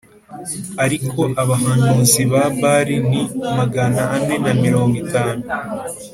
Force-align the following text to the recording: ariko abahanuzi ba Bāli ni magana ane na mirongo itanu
ariko 0.85 1.19
abahanuzi 1.41 2.21
ba 2.31 2.43
Bāli 2.59 2.95
ni 3.09 3.21
magana 3.57 4.01
ane 4.15 4.35
na 4.43 4.51
mirongo 4.63 4.95
itanu 5.03 5.43